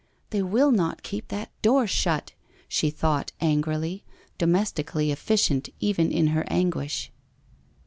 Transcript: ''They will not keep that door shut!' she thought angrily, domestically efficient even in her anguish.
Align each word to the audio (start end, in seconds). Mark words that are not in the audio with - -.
''They 0.31 0.41
will 0.41 0.71
not 0.71 1.03
keep 1.03 1.27
that 1.27 1.51
door 1.61 1.85
shut!' 1.85 2.31
she 2.67 2.89
thought 2.89 3.33
angrily, 3.39 4.03
domestically 4.39 5.11
efficient 5.11 5.69
even 5.79 6.11
in 6.11 6.29
her 6.29 6.43
anguish. 6.47 7.11